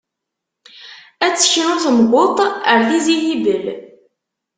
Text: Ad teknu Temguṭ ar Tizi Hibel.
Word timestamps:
Ad 1.25 1.33
teknu 1.39 1.71
Temguṭ 1.83 2.37
ar 2.71 2.79
Tizi 2.89 3.17
Hibel. 3.23 3.63